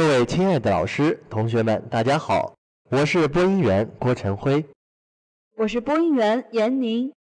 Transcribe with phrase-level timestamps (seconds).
[0.00, 2.54] 各位亲爱的老师、同学们，大家好，
[2.90, 4.64] 我是播音员郭晨辉，
[5.58, 7.12] 我是播音员闫宁。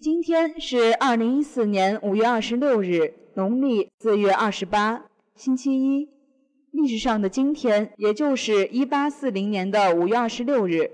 [0.00, 5.04] 今天是二零一四年五月二十六日，农历四月二十八，
[5.36, 6.08] 星期一。
[6.70, 10.92] 历史上的今天，也就是一八四零年的五月二十六日，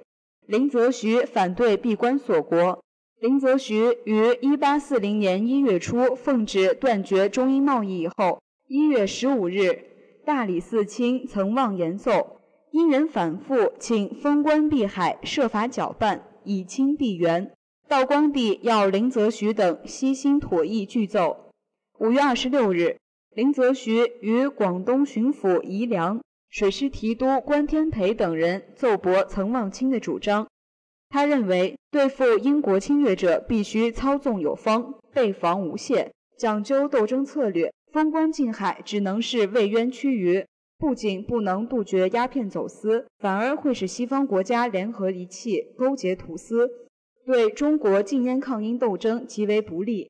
[0.48, 2.82] 林则徐反对闭关锁国。
[3.20, 9.89] 林则徐于一八四零年一月初奉旨断绝中英贸易以后，一月十五日。
[10.32, 12.40] 大理寺卿曾望言奏，
[12.70, 17.52] 因人反复，请封关闭海，设法搅拌，以清闭元。
[17.88, 21.50] 道光帝要林则徐等悉心妥议具奏。
[21.98, 22.96] 五月二十六日，
[23.34, 30.46] 林则徐与广东巡抚宜良、水师提督关天培等人奏驳曾望清的主张。
[31.08, 37.72] 他认为，对付英国侵略者，必须操纵有方，备防无懈，讲究斗争策略。
[37.92, 40.46] 封关禁海只能是为渊屈鱼，
[40.78, 46.70] 不仅不能杜绝鸦片走私，反而会使西方国家联合一气，勾结土司，
[47.26, 50.08] 对中国禁烟抗英斗争极为不利。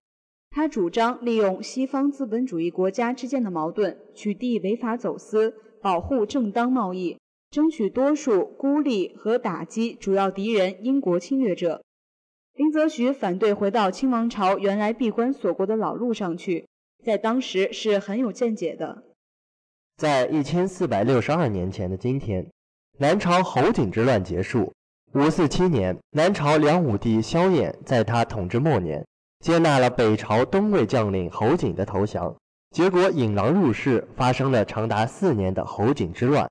[0.50, 7.16] 他主张利用西方资本主义国家之间的矛盾，取缔违法走私，保护正当贸易，
[7.50, 11.82] 争取多数，孤立和打击主要敌人英国侵略者。
[12.54, 16.66] 林则徐反对回到清王朝原来闭关锁国的老路上去。
[17.04, 19.02] 在当时是很有见解的。
[19.96, 22.46] 在一千四百六十二年前的今天，
[22.98, 24.72] 南朝侯景之乱结束。
[25.12, 29.04] 五四七年，南朝梁武帝萧衍在他统治末年，
[29.40, 32.34] 接纳了北朝东魏将领侯景的投降，
[32.70, 36.48] 结果引狼入室，发生了长达四年的侯景之乱。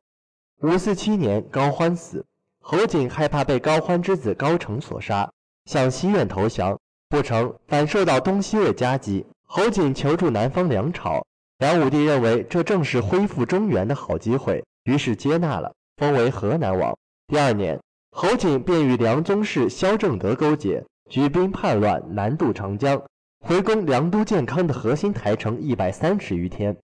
[0.62, 2.26] 五四七年，高欢死，
[2.60, 5.32] 侯景害怕被高欢之子高澄所杀，
[5.66, 9.26] 向西苑投降，不成，反受到东西魏夹击。
[9.52, 11.26] 侯景求助南方梁朝，
[11.58, 16.96] 梁武帝认为这正是恢复中原的好机会，于是接纳了，封为河南王。
[17.26, 23.02] 第二年，侯景便与梁宗室萧正德勾结，举兵叛乱，南渡长江，
[23.40, 26.78] 回攻梁都健康的核心台城一百三十余天，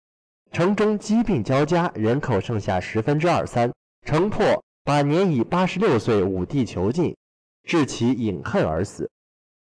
[0.51, 3.71] 城中疾病交加，人口剩下十分之二三，
[4.07, 7.15] 城破，把年已八十六岁武帝囚禁，
[7.63, 9.07] 致其饮恨而死。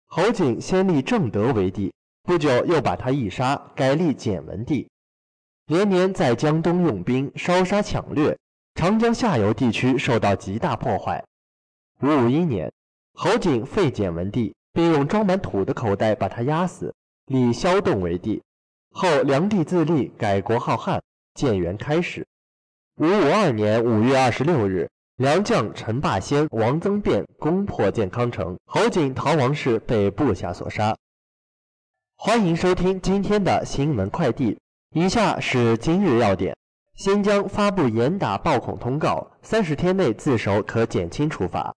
[0.08, 1.92] 侯景先立正德为帝。
[2.30, 4.88] 不久，又把他一杀，改立简文帝，
[5.66, 8.38] 连年在江东用兵烧杀抢掠，
[8.76, 11.24] 长江下游地区受到极大破坏。
[12.02, 12.72] 五五一年，
[13.14, 16.94] 侯景废简文帝，并用装满土的口袋把他压死，
[17.26, 18.40] 立萧栋为帝。
[18.92, 21.02] 后梁帝自立，改国号汉，
[21.34, 22.24] 建元开始。
[22.98, 30.96] 五五二年五月二十六日，梁将陈霸先、王增辩攻破建康城，侯景逃亡时被部下所杀。
[32.22, 34.58] 欢迎收听今天的新闻快递。
[34.94, 36.54] 以下是今日要点：
[36.94, 41.74] 新疆发布严打暴恐通告，三十天内自首可减轻处罚。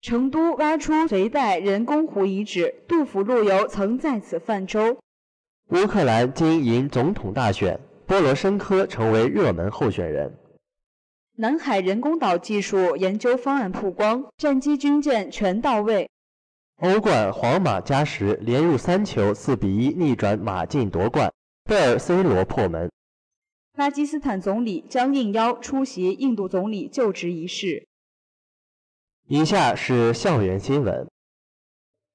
[0.00, 4.96] 成都挖出隋代人工湖遗址，杜甫陆游曾在此泛舟。
[5.68, 10.38] 乌克兰今迎总统大选，波罗申科成为热门候选人。
[11.36, 16.08] 南海人工岛技术研究方案曝光，战机军舰全到位。
[16.82, 21.32] 欧冠，皇马加时连入三球，四比一逆转马竞夺冠，
[21.64, 22.92] 贝尔 C 罗破门。
[23.74, 27.88] 巴基斯坦总理将应邀出席印度总理就职仪式。
[29.26, 31.08] 以下是校园新闻。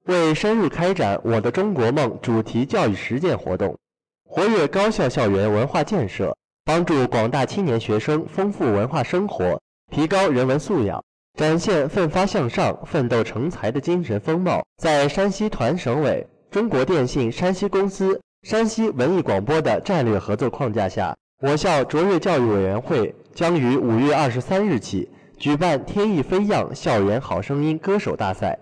[0.06, 3.80] 为深入开展“我的中国梦”主题教育实践活动，
[4.24, 9.60] 活跃高校校园文化建设，帮助广大青年学生丰富文化生活，
[9.92, 11.04] 提高人文素养。
[11.38, 14.64] 展现奋发向上、奋斗成才的精神风貌。
[14.78, 28.58] 在山西团省委、中国电信山西公司、山西文艺广播的战略合作框架下，我校卓越教育委员会将于五月二十三日起举办“天翼飞扬校园好声音歌手大赛”。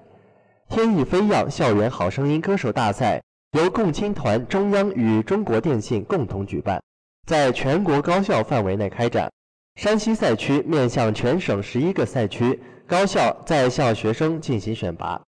[0.69, 3.21] 天翼飞扬校园好声音歌手大赛
[3.57, 6.79] 由共青团中央与中国电信共同举办，
[7.27, 9.31] 在全国高校范围内开展。
[9.79, 15.21] 山西赛区面向全省十一个赛区高校在校学生进行选拔，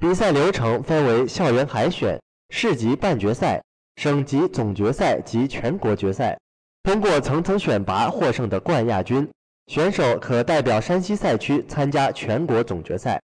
[0.00, 2.18] 比赛流程分为校园海选、
[2.48, 3.62] 市级半决赛、
[3.96, 6.38] 省级总决赛及全国决赛。
[6.82, 9.28] 通过层层选拔获胜的冠亚军
[9.66, 13.20] 选手，可代表山西赛区参加全国总决赛，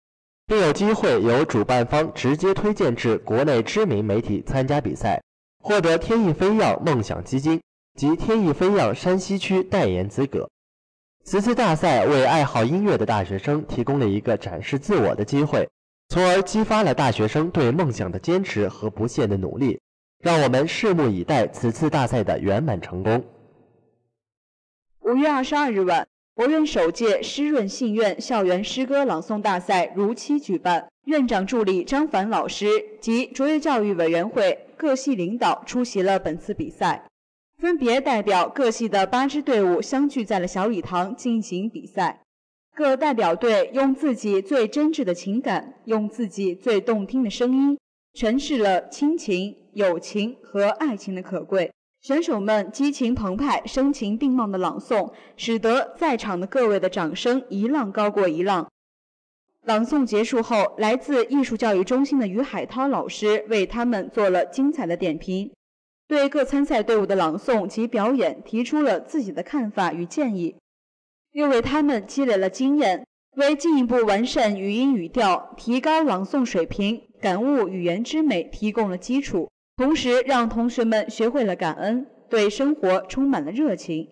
[0.48, 5.22] 并有机会由主办方直接推荐至国内知名媒体参加比赛，
[5.60, 7.62] 获得“天翼飞扬梦想基金”
[7.94, 10.50] 及“天翼飞扬山西区”代言资格。
[11.26, 15.70] 此次大赛为爱好音乐的大学生提供了一个展示自我的机会，
[16.10, 19.80] 从而激发了大学生对梦想的坚持和不懈的努力。
[20.20, 23.26] 让我们拭目以待此次大赛的圆满成功。
[25.00, 30.88] 五月二十二日晚，我院首届湿润信院校园诗歌朗诵大赛如期举办。
[31.06, 32.68] 院长助理张凡老师
[33.02, 37.06] 及卓越教育委员会各系领导出席了本次比赛，
[37.64, 42.22] 分别代表各系的八支队伍相聚在了小礼堂进行比赛。
[42.76, 47.80] 各代表队用自己最真挚的情感，用自己最动听的声音，
[48.14, 51.72] 诠释了亲情、友情和爱情的可贵。
[52.02, 58.70] 选手们激情澎湃、声情并茂的朗诵，使得在场的各位的掌声一浪高过一浪。
[59.66, 65.50] 朗诵结束后，来自艺术教育中心的于海涛老师为他们做了精彩的点评，
[66.08, 70.56] 对各参赛队伍的朗诵及表演提出了自己的看法与建议。
[71.32, 73.06] 又为他们积累了经验，
[73.38, 84.10] 为进一步完善语音语调、提高朗诵水平、感悟语言之美提供了基础，同时让同学们学会了感恩，对生活充满了热情。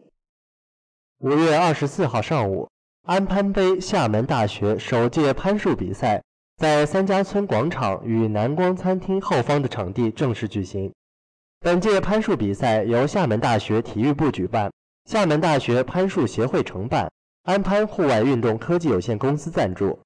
[1.19, 2.67] 五月二十四号上午，
[3.03, 6.23] 安攀杯厦门大学首届攀树比赛
[6.57, 10.91] 在三家村广场与南光餐厅后方的场地正式举行。
[11.63, 14.71] 本届攀树比赛由厦门大学体育部举办。
[15.05, 17.07] 厦门大学攀树协会承办，
[17.43, 19.99] 安攀户外运动科技有限公司赞助。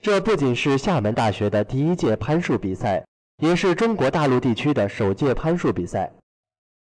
[0.00, 3.04] 这不仅是厦门大学的第一届攀树比赛，
[3.42, 6.10] 也是中国大陆地区的首届攀树比赛。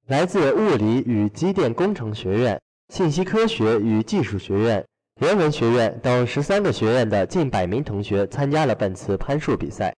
[0.06, 2.60] 来自物理与机电工程学院、
[2.94, 4.86] 信息科学与技术学院、
[5.20, 9.92] 人文学院等十三个学院的近百名同学参加了本次攀树比赛，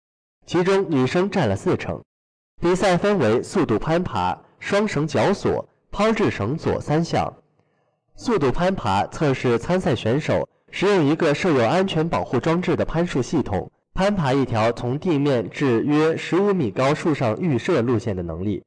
[0.47, 2.01] 其中女生占了四成。
[2.59, 7.31] 比赛分为速度攀爬、双绳绞索、抛掷绳索三项。
[8.15, 18.63] 速度攀爬测试参赛选手使用一个设有安全保护装置的攀树系统，攀爬一条从地面至约十五米高树上预设路线的能力。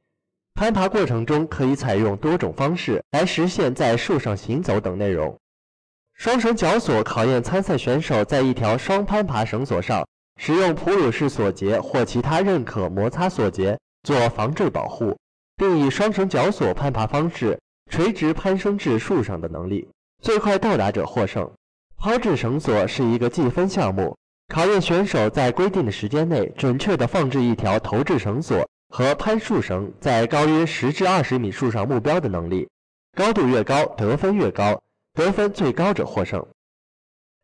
[0.54, 5.36] 攀爬过程中可以采用多种方式来实现在树上行走等内容。
[6.14, 10.06] 双绳绞索考验参赛选手在一条双攀爬绳索上
[10.42, 15.14] 使用哺乳式锁结或其他认可摩擦锁结做防坠保护，
[15.54, 17.58] 并以双绳绞索攀爬方式。
[17.90, 19.88] 垂直攀升至树上的能力，
[20.22, 21.50] 最快到达者获胜。
[21.98, 24.16] 抛掷绳索是一个计分项目，
[24.46, 32.69] 考验选手在规定的时间内准确地放置一条投掷绳索和攀树绳在高约十至二十米树上目标的能力。
[33.16, 34.81] 高度越高，得分越高，
[35.12, 36.46] 得分最高者获胜。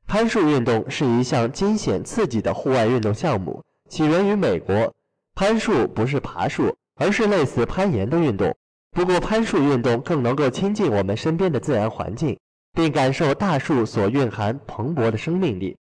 [0.06, 4.94] 攀树运动是一项惊险刺激的户外运动项目，起源于美国。
[5.34, 8.56] 攀树不是爬树，而是类似攀岩的运动。
[8.92, 12.38] 不过，攀树运动更能够亲近我们身边的自然环境，
[12.72, 15.76] 并感受大树所蕴含蓬勃的生命力。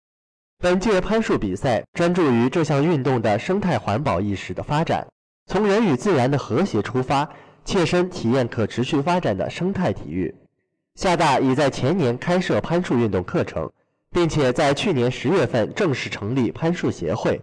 [0.58, 5.06] 本届攀树比赛专注于这项运动的生态环保意识的发展，
[5.46, 7.28] 从人与自然的和谐出发，
[7.64, 10.34] 切身体验可持续发展的生态体育。
[10.94, 13.70] 厦大已在前年开设攀树运动课程，
[14.14, 17.40] 并且在去年十月份正式成立攀树协会，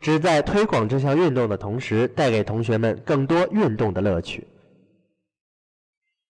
[0.00, 4.48] 旨在推广这项运动的同时，带给同学们更多运动的乐趣。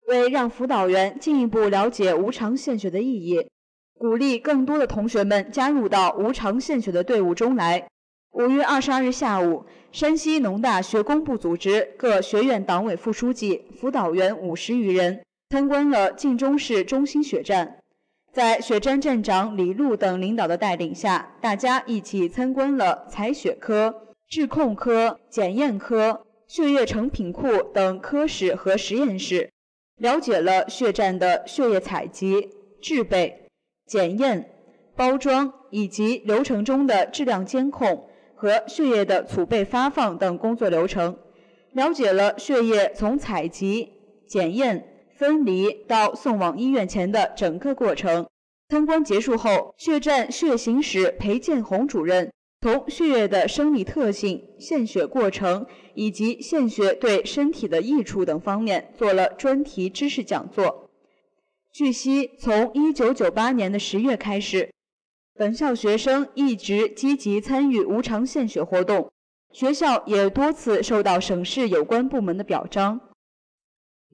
[0.08, 3.50] 为让辅导员进一步了解无偿献血的意义，
[3.98, 7.88] 鼓励更多的同学们加入到无偿献血的队伍中来。
[8.32, 17.78] 五月二十二日下午，山西农大学工部组织各学院党委副书记、辅导员五十余人参观了晋中市中心血站。
[18.36, 29.50] 在血站站长李璐等领导的带领下，大家一起参观了采血科、质控科、检验科、血液成品库等科室和实验室。
[29.96, 32.50] 了解了血站的血液采集、
[32.82, 33.48] 制备、
[33.88, 34.50] 检验、
[34.98, 41.18] 包装以及流程中的质量监控和血液的储备发放等工作流程，
[41.72, 43.94] 了解了血液从采集、
[44.28, 48.28] 检验、分离到送往医院前的整个过程。
[48.70, 52.32] 参观结束后，血站血型室裴建红主任。
[52.62, 60.90] 从血液的生理特性、献血过程以及献血对身体的益处等方面做了专题知识讲座。
[61.72, 64.72] 据悉，从1998年的十月开始，
[65.36, 69.12] 本校学生一直积极参与无偿献血活动，
[69.52, 73.00] 学校也多次受到省市有关部门的表彰。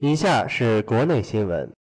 [0.03, 1.71] 以下是国内新闻：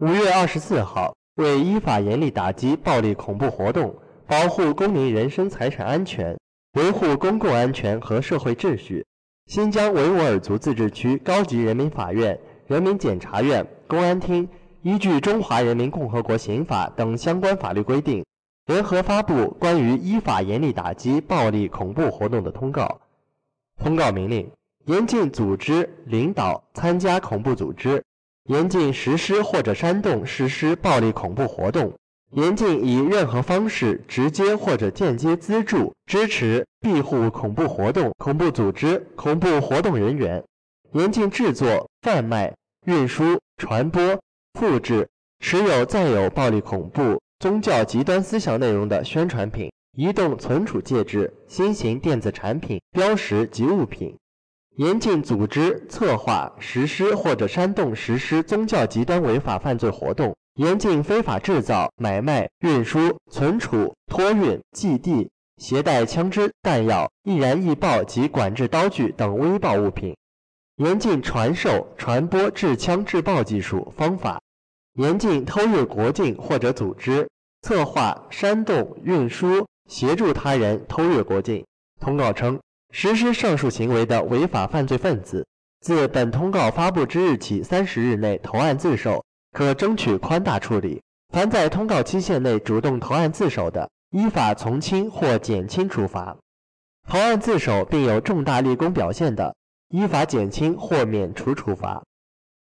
[0.00, 3.94] 五月二十四号，为依法严厉打击暴力恐怖活动。
[4.26, 6.38] 保护公民人身财产安全，
[6.78, 9.04] 维护公共安全和社会秩序。
[9.48, 14.48] 新疆维吾尔族自治区高级人民法院、人民检察院、公安厅
[14.80, 18.24] 依据《中华人民共和国刑法》等相关法律规定，
[18.64, 23.02] 联合发布关于依法严厉打击暴力恐怖活动的通告。
[23.76, 24.50] 通告明令：
[24.86, 28.04] 严禁组织、领导、参加恐怖组织，
[28.44, 31.92] 严禁实施或者煽动实施暴力恐怖活动。
[32.30, 40.44] 严禁以任何方式直接或者间接资助、支持、庇护恐怖活动、恐怖组织、恐怖活动人员。
[40.92, 44.00] 严禁制作、贩卖、运输、传播、
[44.54, 45.08] 复制、
[45.40, 54.16] 持有载有暴力恐怖、宗教极端思想内容的宣传品、移动存储介质、新型电子产品、标识及物品。
[54.76, 60.36] 严禁组织、策划、实施或者煽动实施宗教极端违法犯罪活动。
[60.56, 70.14] 严禁非法制造、买卖、运输、存储、托运、寄递、携带枪支、弹药、易燃易爆及管制刀具等危爆物品；
[70.76, 74.38] 严禁传授、传播制枪制爆技术方法；
[74.94, 77.28] 严禁偷越国境或者组织、
[77.60, 81.66] 策划、煽动、运输、协助他人偷越国境。
[82.00, 82.58] 通告称，
[82.98, 85.46] 实施上述行为的违法犯罪分子，
[85.82, 89.22] 自本通告发布之日起三十日内投案自首。
[89.52, 91.02] 可争取宽大处理。
[91.28, 96.38] 凡在通告期限内主动投案自首的，依法从轻或减轻处罚；
[97.06, 99.54] 投案自首并有重大立功表现的，
[99.90, 102.02] 依法减轻或免除处罚。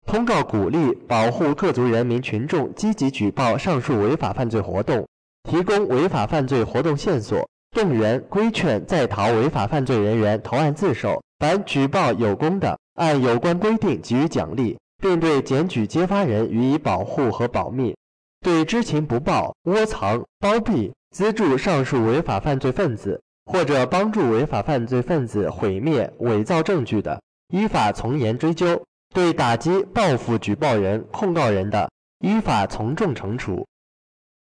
[0.06, 5.06] 通告鼓励保护各族人民群众积极举报上述违法犯罪活动，
[5.44, 11.22] 提供违法犯罪活动线索，动员规劝在逃违法犯罪人员投案自首。
[11.40, 14.78] 凡举报有功的，按有关规定给予奖励。
[15.02, 17.96] 并对检举揭发人予以保护和保密；
[18.40, 27.20] 对知情不报、窝藏、包庇、资助上述违法犯罪分子，或者帮助违法犯罪分子毁灭、伪造证据的，
[27.52, 28.80] 依法从严追究；
[29.12, 33.66] 对打击、报复举报人、控告人的，依法从重惩处。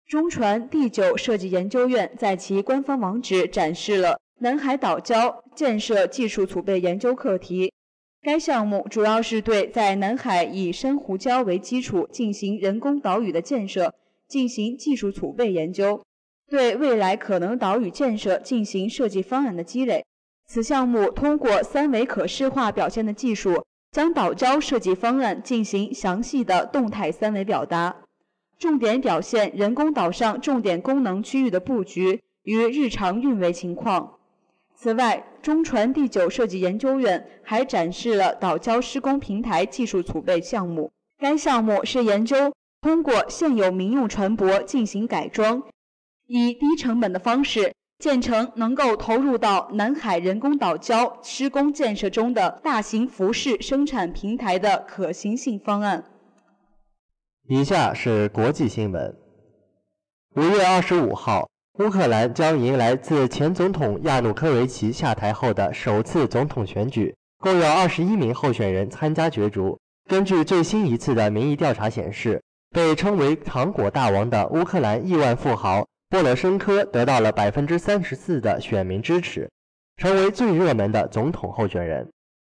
[0.09, 7.71] 中船第九设计研究院在其官方网址展示了南海岛礁建设技术储备研究课题。
[8.19, 13.93] 该项目主要是对在南海以珊瑚礁为基础进行人工岛屿的建设
[14.27, 16.01] 进行技术储备研究，
[16.49, 20.03] 对未来可能岛屿建设进行设计方案的积累。
[20.47, 27.95] 此项目通过三维可视化表现的技术，将岛礁设计方案进行详细的动态三维表达，
[28.59, 34.17] 重点表现人工岛上重点功能区域的布局与日常运维情况。
[34.75, 40.91] 此外，中船第九设计研究院还展示了岛礁施工平台技术储备项目。
[41.17, 45.63] 该项目是研究通过现有民用船舶进行改装，
[46.27, 56.03] 以低成本的方式建成能够投入到南海人工岛礁施工建设中的大型服饰生产平台的可行性方案。
[57.51, 59.17] 以下是国际新闻：
[60.35, 61.49] 五月二十五号。
[61.79, 69.75] 乌克兰将迎来自前总统亚努科维奇下台后的首次总统选举，共有二十一名候选人参加角逐。
[70.07, 72.39] 根据最新一次的民意调查显示，
[72.69, 79.49] 被称为“糖果大王”的乌克兰亿万富豪波罗申科得到了百分之三十四的选民支持，
[79.97, 82.07] 成为最热门的总统候选人。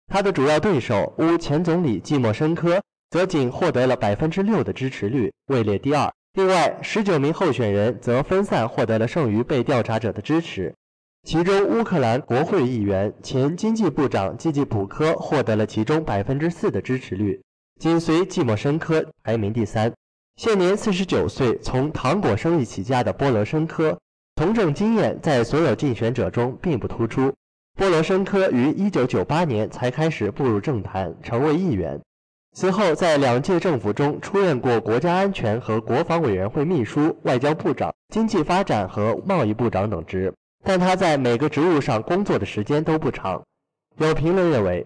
[0.05, 2.79] 他的主要对手乌前总理季莫申科
[3.13, 6.11] 则仅获得了百分之六的支持率，位列第二。
[6.33, 10.73] 另外，十九名候选人则分散获得了剩余被调查者的支持，
[11.21, 17.39] 其中乌克兰国会议员、前经济部长季季普科获得了其中百分之四的支持率，
[17.79, 19.93] 紧随季莫申科排名第三。
[20.37, 23.95] 现年四十九岁，从糖果生意起家的波罗申科，
[24.37, 27.31] 从政经验在所有竞选者中并不突出。
[27.77, 32.01] 波罗申科于一九九八年才开始步入政坛，成为议员。
[32.55, 40.31] 此后，在两届政府中出任过国家安全和国防委员会秘书、外交部长、经济发展和贸易部长等职，
[40.63, 43.41] 但他在每个职务上工作的时间都不长。
[43.97, 44.85] 有评论认为，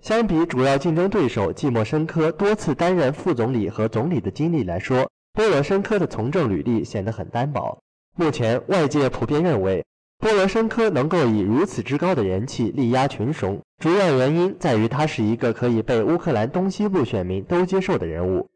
[0.00, 7.76] 相比主要竞争对手季莫申科多次担任副总理和总理的经历来说，波罗申科的从政履历显得很单薄。
[8.16, 9.84] 目前，外界普遍认为。
[10.18, 18.48] 波罗申科能够以如此之高的人气力压群雄，主要原因在于他是一个可以被乌克兰东西部选民都接受的人物。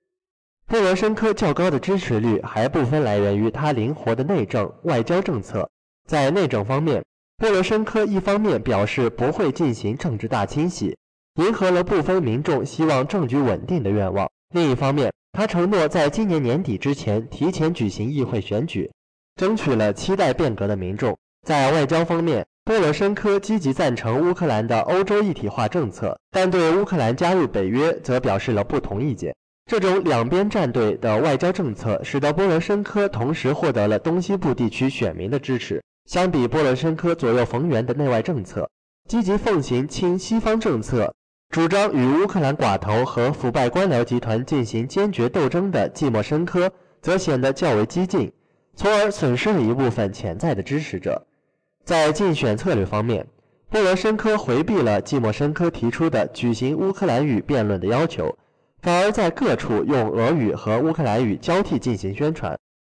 [0.66, 5.71] 波罗申科较高的支持率还部分来源于他灵活的内政外交政策。
[6.09, 7.04] 在内政方面，
[7.37, 10.97] 波罗申科一方面表示不会进行政治大清洗，
[11.37, 18.90] 迎合了部分民众希望政局稳定的愿望；另一方面，他承诺在今年年底之前提前举行议会选举，
[19.37, 21.16] 争取了期待变革的民众。
[21.46, 29.34] 在外交方面，波罗申科积极赞成乌克兰的欧洲一体化政策，但对乌克兰加入北约则表示了不同意见。
[29.66, 35.82] 这种两边站队的外交政策，使得波罗申科同时获得了东西部地区选民的支持。
[36.08, 38.70] 相比波罗申科左右逢源的内外政策，
[39.08, 41.12] 积极奉行亲西方政策，
[41.49, 46.70] 主张与乌克兰寡头和腐败官僚集团进行坚决斗争的季莫申科
[47.00, 48.32] 则显得较为激进，
[48.76, 51.26] 从而损失了一部分潜在的支持者。
[51.84, 53.26] 在竞选策略方面，
[53.68, 58.36] 波罗申科回避了季莫申科提出的举行乌克兰语辩论的要求，
[58.80, 62.56] 反而在各处用俄语和乌克兰语交替进行宣传，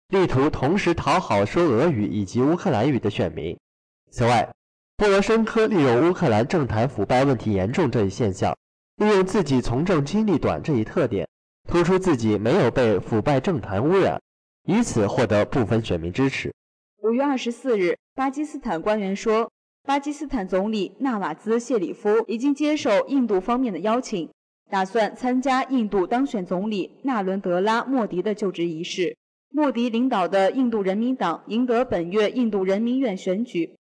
[0.09, 3.57] 力图同时讨好说俄语以及乌克兰语的选民。
[4.11, 4.53] 此外，
[4.97, 8.55] 波罗申科利用乌克兰政坛腐败问题严重这一现象，
[8.97, 11.27] 利用自己从政经历短这一特点，
[11.69, 14.21] 突出自己没有被腐败政坛污染，
[14.65, 16.53] 以此获得部分选民支持。
[17.03, 19.51] 五月二十四日，巴基斯坦官员说。
[19.87, 24.31] 巴基斯坦总理纳瓦兹谢里夫已经接受印度方面的邀请，
[24.71, 29.15] 打算参加印度当选总理纳伦德拉莫迪的就职仪式。
[29.51, 33.77] 莫迪领导的印度人民党赢得本月印度人民院选举，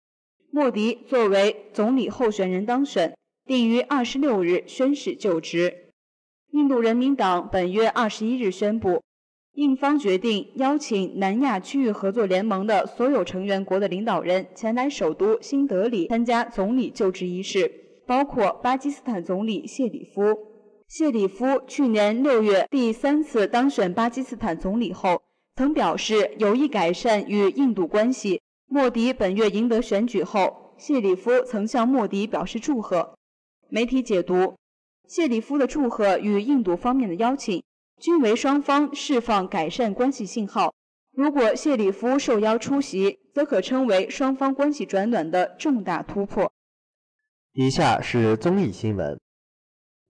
[0.52, 3.14] 莫迪作为总理候选人当选，
[3.46, 5.90] 定于二十六日宣誓就职。
[6.52, 9.04] 印度人民党本月二十一日宣布。
[9.60, 17.70] 印方决定邀请南亚区域合作联盟的所有成员国的领导人前来首都新德里参加总理就职仪式，
[18.08, 20.22] 包括巴基斯坦总理谢里夫。
[20.88, 25.22] 谢里夫去年六月第三次当选巴基斯坦总理后，
[25.58, 28.40] 曾表示有意改善与印度关系。
[28.66, 33.14] 莫迪本月赢得选举后，谢里夫曾向莫迪表示祝贺。
[33.68, 34.56] 媒体解读，
[35.06, 37.62] 谢里夫的祝贺与印度方面的邀请。
[38.00, 40.74] 均为双方释放改善关系信号。
[41.12, 46.52] 如果谢里夫受邀出席，则可称为双方关系转暖的重大突破。
[47.52, 49.20] 以下是综艺新闻：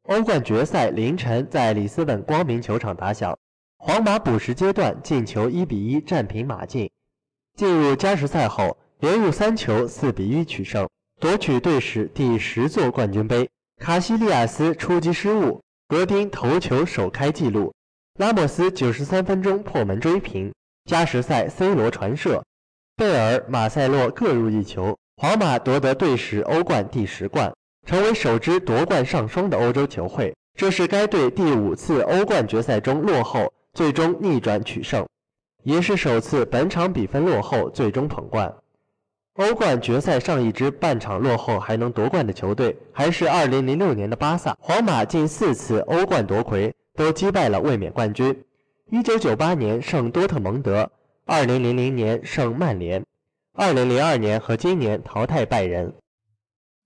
[0.03, 3.36] 欧冠决赛凌晨在里斯本光明球场打响，
[3.77, 6.91] 皇马补时阶段进球一比一战平马竞。
[7.55, 10.88] 进入加时赛后，连入三球，四比一取胜，
[11.19, 13.49] 夺取队史第十座冠军杯。
[13.78, 17.73] 卡西利亚斯出击失误，格丁头球首开纪录。
[18.19, 20.53] 拉莫斯九十三分钟破门追平，
[20.84, 22.43] 加时赛 C 罗传射，
[22.97, 27.49] 贝尔、马塞洛各入一球，皇马夺得队史欧冠第十冠，
[27.86, 30.36] 成为首支夺冠上双的欧洲球会。
[30.53, 35.08] 这是该队第五次欧冠决赛中落后，最终逆转取胜，
[35.63, 38.53] 也是首次本场比分落后最终捧冠。
[39.36, 44.58] 欧冠决赛上一支半场落后还能夺冠的球队，还是2006年的巴萨。
[44.60, 46.75] 皇马近四次欧冠夺魁。
[47.00, 48.44] 都击败了卫冕冠军。
[48.92, 50.92] 一九九八年胜多特蒙德，
[51.26, 53.06] 二零零零年胜曼联，
[53.54, 55.94] 二零零二年和今年淘汰拜仁。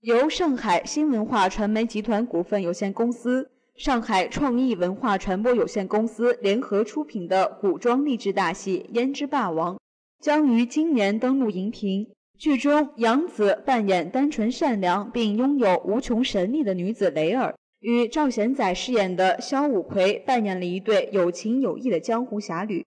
[0.02, 9.74] 由上海新文化传媒集团股份有限公司、上海创意文化传播有限公司联合出品的古装励志大戏《胭脂霸王》
[10.22, 12.06] 将于今年登陆荧屏。
[12.38, 17.52] 剧中，杨紫扮演单纯善良并拥有无穷神力的女子雷尔。
[17.84, 22.82] 与赵贤宰饰演的萧五魁扮演了一对有情有义的江湖侠侣。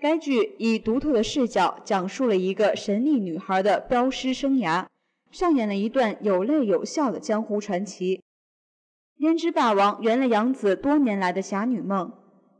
[0.00, 4.86] 该剧以独特的视角讲述了一个神秘女孩的镖师生涯，
[5.32, 8.22] 上演了一段有泪有笑的江湖传奇。
[9.18, 12.12] 胭脂霸王圆了杨紫多年来的侠女梦。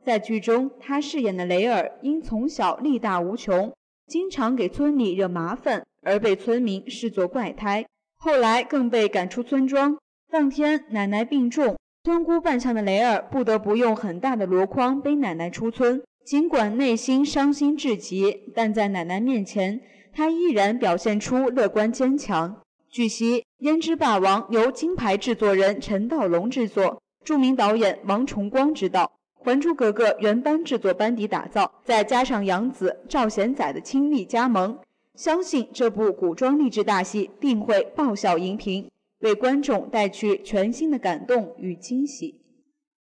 [0.02, 3.72] 在剧中，她饰演的雷儿因从小力大无穷，
[4.08, 7.86] 经常给村里惹麻烦，而被村民视作怪胎，
[8.16, 9.96] 后来更被赶出村庄。
[10.30, 16.02] 当天，奶奶病重，村姑扮相的雷尔不得不用很大的箩筐背奶奶出村。
[16.22, 19.80] 尽管内心伤心至极，但在奶奶面前，
[20.12, 22.60] 他依然表现出乐观坚强。
[22.90, 29.04] 据悉，《胭脂霸王》由金牌制作人陈道龙制作，著名导演王崇光执导，
[29.42, 34.78] 《还珠格格》原班制作班底打造，再加上杨紫、赵贤宰的倾力加盟，
[35.14, 38.90] 相信这部古装励志大戏定会爆笑荧屏。
[39.20, 42.40] 为观众带去全新的感动与惊喜。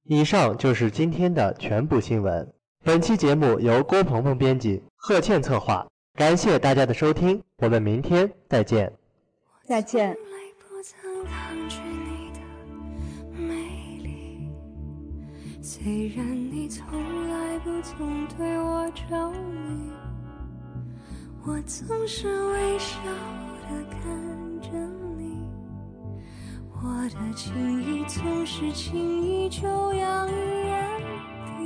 [0.05, 2.53] 以上就是今天的全部新闻。
[2.85, 5.87] 本期节目由郭鹏鹏编辑，贺倩策划。
[6.15, 8.93] 感谢大家的收听，我们明天再见。
[9.65, 10.17] 再见。
[15.61, 16.87] 虽然你从
[17.29, 19.91] 来不曾对我着迷，
[21.47, 22.99] 我总是微笑
[23.63, 25.04] 的看着。
[26.87, 30.33] 我的情意总是轻易就洋溢
[30.67, 31.01] 眼
[31.57, 31.59] 底。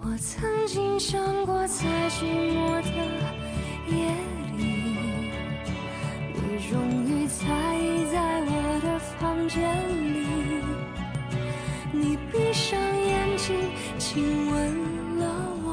[0.00, 2.88] 我曾经想过，在寂寞的
[3.90, 3.94] 夜
[4.56, 4.60] 里，
[6.32, 6.38] 你
[6.70, 6.72] 终
[7.04, 7.44] 于在
[7.76, 8.50] 意在我
[8.82, 9.60] 的房间
[10.14, 10.26] 里。
[11.92, 13.54] 你闭上眼睛，
[13.98, 14.54] 亲吻
[15.18, 15.22] 了
[15.64, 15.68] 我，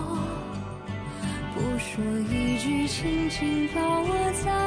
[1.55, 4.09] 不说一句，轻轻抱我
[4.43, 4.66] 在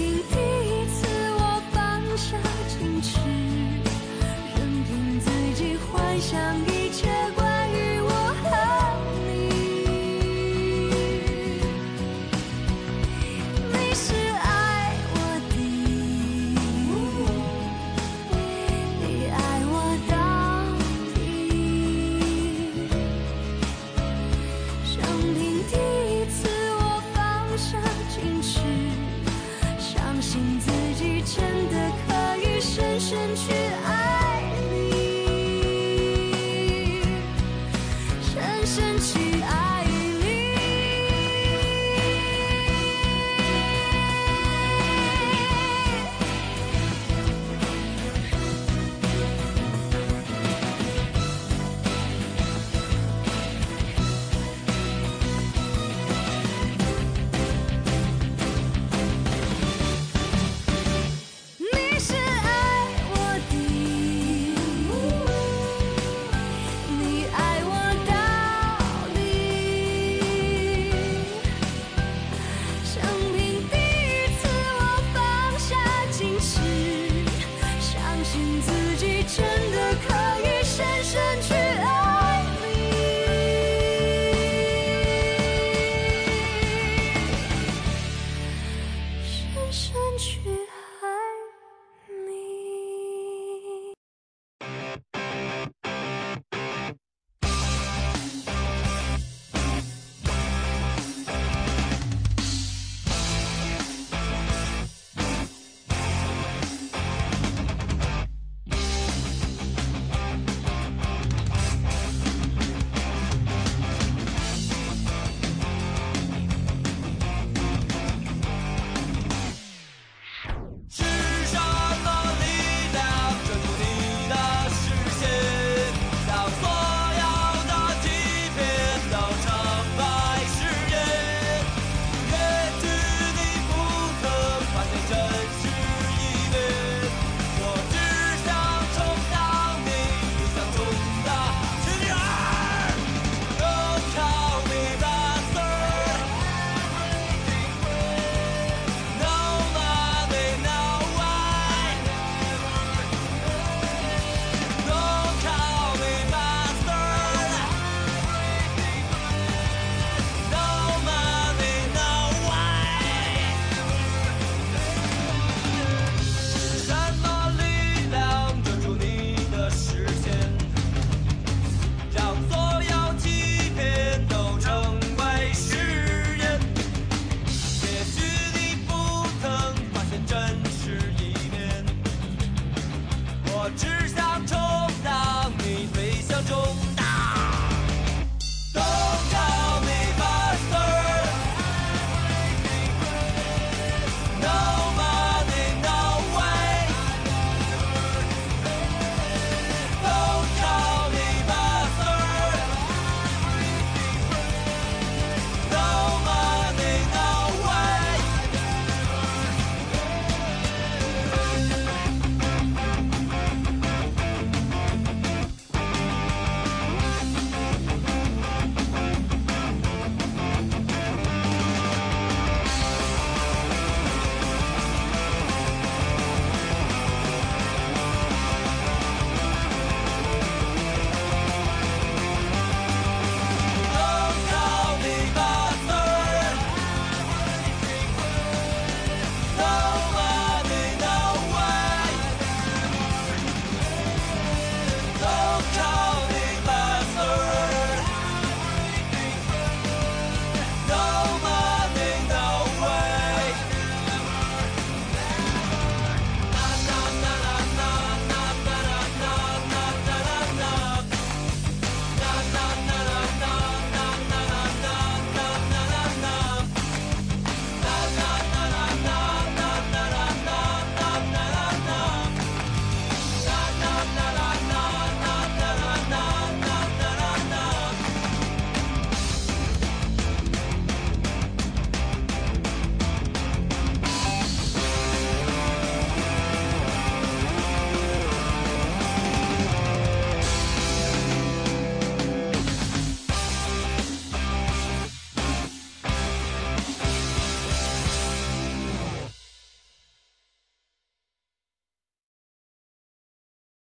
[0.00, 2.38] 请第一次我放下
[2.70, 3.18] 矜持，
[4.56, 6.79] 任凭自己幻想。